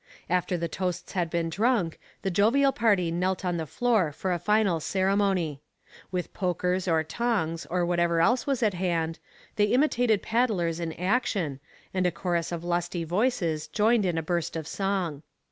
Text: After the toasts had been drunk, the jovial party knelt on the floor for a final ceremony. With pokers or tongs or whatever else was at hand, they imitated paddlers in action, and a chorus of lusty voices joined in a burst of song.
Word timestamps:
After 0.31 0.57
the 0.57 0.67
toasts 0.67 1.11
had 1.11 1.29
been 1.29 1.47
drunk, 1.51 1.99
the 2.23 2.31
jovial 2.31 2.71
party 2.71 3.11
knelt 3.11 3.45
on 3.45 3.57
the 3.57 3.67
floor 3.67 4.11
for 4.11 4.31
a 4.33 4.39
final 4.39 4.79
ceremony. 4.79 5.61
With 6.09 6.33
pokers 6.33 6.87
or 6.87 7.03
tongs 7.03 7.67
or 7.67 7.85
whatever 7.85 8.19
else 8.19 8.47
was 8.47 8.63
at 8.63 8.73
hand, 8.73 9.19
they 9.57 9.65
imitated 9.65 10.23
paddlers 10.23 10.79
in 10.79 10.91
action, 10.93 11.59
and 11.93 12.07
a 12.07 12.11
chorus 12.11 12.51
of 12.51 12.63
lusty 12.63 13.03
voices 13.03 13.67
joined 13.67 14.07
in 14.07 14.17
a 14.17 14.23
burst 14.23 14.55
of 14.55 14.67
song. 14.67 15.21